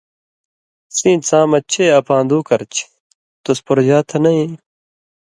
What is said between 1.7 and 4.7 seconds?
چے اپان٘دُو کر چھی؛ تُس پوژا تھہ نئ یی؟